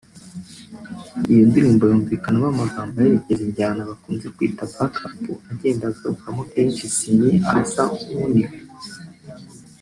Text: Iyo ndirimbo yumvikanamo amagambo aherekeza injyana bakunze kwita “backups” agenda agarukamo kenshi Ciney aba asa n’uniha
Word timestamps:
Iyo 1.31 1.43
ndirimbo 1.49 1.83
yumvikanamo 1.85 2.47
amagambo 2.53 2.93
aherekeza 2.97 3.41
injyana 3.47 3.89
bakunze 3.89 4.25
kwita 4.35 4.61
“backups” 4.73 5.41
agenda 5.51 5.83
agarukamo 5.87 6.41
kenshi 6.51 6.91
Ciney 6.95 7.35
aba 7.49 7.61
asa 7.65 7.83
n’uniha 8.09 8.53